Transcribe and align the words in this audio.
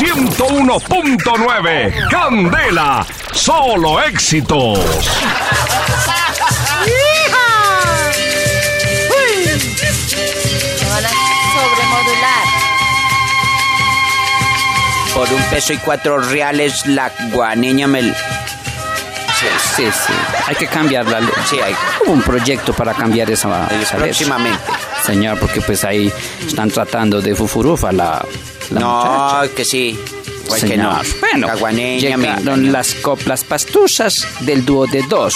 101.9. 0.00 2.08
Candela, 2.08 3.04
solo 3.32 4.00
éxitos. 4.00 4.80
Me 10.80 10.88
van 10.88 11.04
a 11.04 11.10
sobremodular. 11.52 12.46
Por 15.12 15.28
un 15.34 15.42
peso 15.50 15.74
y 15.74 15.76
cuatro 15.76 16.18
reales 16.18 16.86
la 16.86 17.12
guaneña 17.30 17.86
me... 17.86 18.00
Sí, 18.00 18.14
sí. 19.76 19.84
Hay 20.46 20.54
que 20.54 20.66
cambiar 20.66 21.06
la 21.08 21.20
ley. 21.20 21.28
Sí, 21.44 21.60
hay. 21.60 21.76
Hubo 22.06 22.12
un 22.12 22.22
proyecto 22.22 22.72
para 22.72 22.94
cambiar 22.94 23.30
esa, 23.30 23.66
esa 23.66 23.98
ley. 23.98 24.08
Próximamente. 24.08 24.62
Señor, 25.04 25.38
porque 25.38 25.60
pues 25.60 25.84
ahí 25.84 26.10
están 26.46 26.70
tratando 26.70 27.20
de 27.20 27.34
fufurufa 27.34 27.92
la, 27.92 28.24
la 28.70 28.80
no, 28.80 28.96
muchacha. 28.96 29.54
que 29.54 29.64
sí. 29.64 29.98
Pues 30.48 30.64
que 30.64 30.76
no. 30.76 30.98
Bueno, 31.20 31.48
llegaron 31.98 32.72
las 32.72 32.94
coplas 32.94 33.44
pastusas 33.44 34.14
del 34.40 34.64
dúo 34.64 34.86
de 34.86 35.02
dos. 35.08 35.34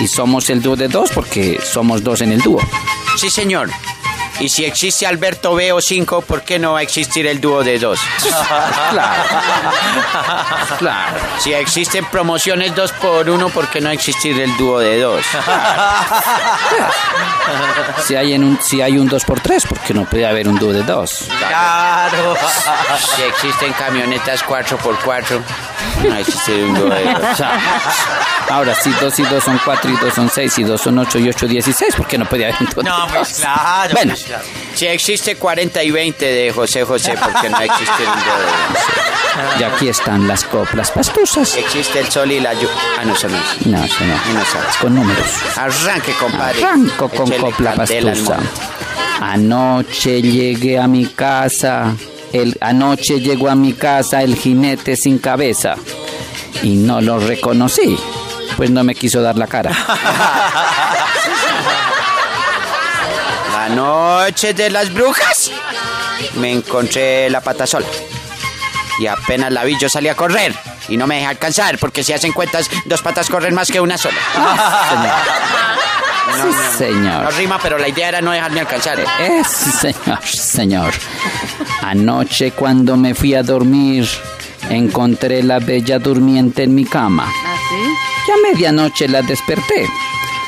Y 0.00 0.08
somos 0.08 0.50
el 0.50 0.60
dúo 0.62 0.76
de 0.76 0.88
dos 0.88 1.10
porque 1.14 1.60
somos 1.62 2.02
dos 2.02 2.20
en 2.20 2.32
el 2.32 2.40
dúo. 2.40 2.60
Sí, 3.16 3.30
señor. 3.30 3.70
Y 4.40 4.48
si 4.48 4.64
existe 4.64 5.06
Alberto 5.06 5.54
Veo 5.54 5.80
5, 5.80 6.22
¿por 6.22 6.42
qué 6.42 6.58
no 6.58 6.72
va 6.72 6.78
a 6.78 6.82
existir 6.82 7.26
el 7.26 7.40
dúo 7.40 7.62
de 7.62 7.78
dos? 7.78 8.00
Claro. 8.90 9.22
claro. 10.78 11.18
Si 11.38 11.52
existen 11.52 12.04
promociones 12.06 12.74
2 12.74 12.92
por 12.92 13.28
1 13.28 13.48
¿por 13.50 13.68
qué 13.68 13.80
no 13.80 13.90
existir 13.90 14.40
el 14.40 14.56
dúo 14.56 14.78
de 14.78 14.98
dos? 15.00 15.24
Si 18.06 18.16
hay, 18.16 18.32
en 18.32 18.44
un, 18.44 18.58
si 18.62 18.80
hay 18.80 18.98
un 18.98 19.08
2 19.08 19.24
por 19.24 19.40
3 19.40 19.66
porque 19.66 19.94
no 19.94 20.04
puede 20.04 20.26
haber 20.26 20.48
un 20.48 20.58
dúo 20.58 20.72
de 20.72 20.82
dos. 20.82 21.28
Claro. 21.38 22.36
Si 23.16 23.22
existen 23.22 23.72
camionetas 23.74 24.42
4 24.42 24.78
por 25.94 26.02
4 26.02 26.10
no 26.10 26.16
existe 26.16 26.64
un 26.64 26.74
dúo 26.74 26.88
de 26.90 27.04
dos. 27.04 27.22
O 27.32 27.36
sea, 27.36 27.60
ahora, 28.50 28.74
si 28.74 28.90
2 28.90 29.18
y 29.18 29.22
2 29.22 29.44
son 29.44 29.60
4 29.64 29.90
y 29.90 29.96
2 29.96 30.14
son 30.14 30.30
6 30.30 30.58
y 30.58 30.62
2 30.64 30.80
son 30.80 30.98
8 30.98 31.18
y 31.18 31.28
8 31.28 31.46
16, 31.46 31.94
¿por 31.96 32.06
qué 32.06 32.18
no 32.18 32.24
puede 32.26 32.44
haber 32.46 32.58
de 32.58 32.82
No, 32.82 33.06
pues 33.08 33.28
dos? 33.28 33.40
claro. 33.40 33.92
Bueno, 33.94 34.12
pues 34.12 34.24
claro. 34.24 34.44
Si 34.74 34.86
existe 34.86 35.36
40 35.36 35.82
y 35.82 35.90
20 35.90 36.24
de 36.24 36.52
José 36.52 36.84
José, 36.84 37.14
¿por 37.16 37.40
qué 37.40 37.48
no 37.48 37.60
existe 37.60 37.92
un 37.98 38.18
de 38.18 38.30
dos? 38.30 39.60
y 39.60 39.62
aquí 39.62 39.88
están 39.88 40.26
las 40.28 40.44
coplas 40.44 40.90
pastusas. 40.90 41.56
Existe 41.56 42.00
el 42.00 42.10
sol 42.10 42.30
y 42.32 42.40
la 42.40 42.52
lluvia. 42.54 42.68
Ah, 43.00 43.04
no, 43.04 43.14
eso 43.14 43.28
no. 43.28 43.38
No, 43.66 43.84
eso 43.84 44.04
no. 44.04 44.14
No 44.34 44.44
sabes. 44.44 44.76
Con 44.80 44.94
números. 44.94 45.26
Arranque, 45.56 46.12
compadre. 46.14 46.64
Arranco 46.64 47.08
con 47.08 47.26
Échele 47.28 47.40
copla 47.40 47.74
pastusa. 47.74 48.38
Anoche 49.20 50.22
llegué 50.22 50.78
a 50.78 50.86
mi 50.88 51.06
casa, 51.06 51.94
el, 52.32 52.56
anoche 52.60 53.20
llegó 53.20 53.48
a 53.48 53.54
mi 53.54 53.72
casa 53.72 54.22
el 54.22 54.36
jinete 54.36 54.96
sin 54.96 55.18
cabeza 55.18 55.76
y 56.62 56.76
no 56.76 57.00
lo 57.00 57.18
reconocí, 57.18 57.98
pues 58.56 58.70
no 58.70 58.84
me 58.84 58.94
quiso 58.94 59.22
dar 59.22 59.36
la 59.36 59.46
cara. 59.46 59.70
La 63.52 63.68
noche 63.68 64.54
de 64.54 64.70
las 64.70 64.92
brujas 64.92 65.50
me 66.36 66.50
encontré 66.50 67.28
la 67.30 67.40
pata 67.40 67.66
sola. 67.66 67.86
Y 68.98 69.06
apenas 69.06 69.52
la 69.52 69.64
vi, 69.64 69.78
yo 69.78 69.88
salí 69.88 70.08
a 70.08 70.14
correr. 70.14 70.54
Y 70.88 70.96
no 70.96 71.06
me 71.06 71.16
dejé 71.16 71.26
alcanzar, 71.26 71.78
porque 71.78 72.02
si 72.02 72.12
hacen 72.12 72.32
cuentas, 72.32 72.68
dos 72.86 73.00
patas 73.00 73.28
corren 73.28 73.54
más 73.54 73.70
que 73.70 73.80
una 73.80 73.96
sola. 73.96 74.16
No, 76.28 76.78
señor. 76.78 77.24
No 77.24 77.30
rima, 77.30 77.58
pero 77.62 77.78
la 77.78 77.88
idea 77.88 78.08
era 78.08 78.20
no 78.20 78.30
dejarme 78.30 78.60
alcanzar. 78.60 78.98
Es, 79.20 79.46
señor, 79.48 80.22
señor. 80.24 80.94
Anoche 81.82 82.52
cuando 82.52 82.96
me 82.96 83.14
fui 83.14 83.34
a 83.34 83.42
dormir, 83.42 84.08
encontré 84.68 85.42
la 85.42 85.58
bella 85.58 85.98
durmiente 85.98 86.64
en 86.64 86.74
mi 86.74 86.84
cama. 86.84 87.26
¿Ah, 87.26 87.56
sí? 87.68 87.94
Ya 88.28 88.34
a 88.34 88.52
medianoche 88.52 89.08
la 89.08 89.22
desperté, 89.22 89.88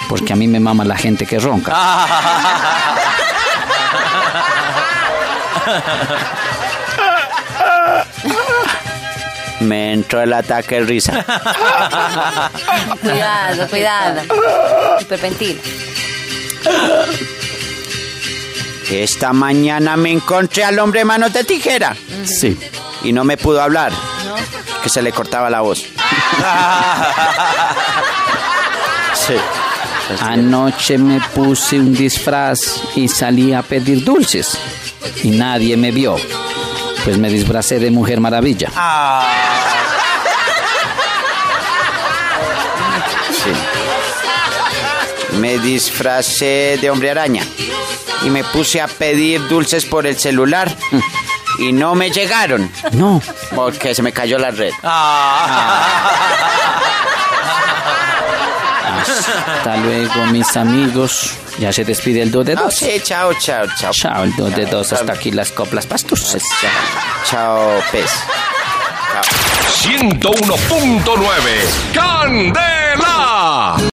porque 0.09 0.33
a 0.33 0.37
mí 0.37 0.47
me 0.47 0.61
mama 0.61 0.85
la 0.85 0.97
gente 0.97 1.27
que 1.27 1.39
ronca. 1.39 1.73
Me 9.63 9.93
entró 9.93 10.21
el 10.23 10.33
ataque 10.33 10.77
de 10.77 10.81
risa. 10.87 11.25
Cuidado, 13.01 13.69
cuidado. 13.69 14.21
Hiperventila. 15.01 15.61
Esta 18.91 19.33
mañana 19.33 19.97
me 19.97 20.11
encontré 20.11 20.65
al 20.65 20.79
hombre 20.79 21.05
manos 21.05 21.33
de 21.33 21.45
tijera. 21.45 21.97
Sí. 22.25 22.59
Y 23.03 23.13
no 23.13 23.25
me 23.25 23.37
pudo 23.37 23.63
hablar. 23.63 23.93
Que 24.83 24.89
se 24.89 25.01
le 25.03 25.13
cortaba 25.13 25.49
la 25.51 25.61
voz. 25.61 25.85
Sí. 29.15 29.35
Anoche 30.21 30.99
me 30.99 31.21
puse 31.35 31.79
un 31.79 31.95
disfraz 31.95 32.83
y 32.97 33.07
salí 33.07 33.53
a 33.53 33.63
pedir 33.63 34.03
dulces. 34.03 34.59
Y 35.23 35.31
nadie 35.31 35.77
me 35.77 35.93
vio. 35.93 36.17
Pues 37.05 37.19
me 37.19 37.29
disfracé 37.31 37.79
de 37.79 37.91
Mujer 37.91 38.21
Maravilla. 38.21 38.69
Me 45.41 45.59
disfracé 45.59 46.79
de 46.81 46.91
hombre 46.91 47.11
araña 47.11 47.43
y 48.25 48.31
me 48.31 48.45
puse 48.45 48.81
a 48.81 48.87
pedir 48.87 49.47
dulces 49.49 49.85
por 49.87 50.07
el 50.07 50.17
celular 50.19 50.75
y 51.59 51.73
no 51.73 51.95
me 51.95 52.11
llegaron 52.11 52.71
No. 52.93 53.21
porque 53.55 53.95
se 53.95 54.03
me 54.03 54.13
cayó 54.13 54.39
la 54.39 54.51
red. 54.51 54.73
Hasta 59.65 59.77
luego, 59.77 60.27
mis 60.33 60.57
amigos. 60.57 61.35
Ya 61.61 61.73
se 61.73 61.85
despide 61.85 62.21
el 62.23 62.33
2 62.33 62.47
de 62.47 62.53
Ah, 62.55 62.63
2. 62.65 62.75
sí, 62.75 63.01
chao, 63.05 63.33
chao, 63.35 63.65
chao. 63.79 63.93
Chao, 63.93 64.25
el 64.25 64.35
2 64.35 64.57
de 64.57 64.67
2. 64.67 64.93
Hasta 64.93 65.13
aquí 65.13 65.31
las 65.31 65.53
coplas 65.53 65.87
pastusas. 65.87 66.43
Chao, 67.31 67.81
pez. 67.93 68.11
101.9. 69.85 71.69
Candela. 71.95 72.82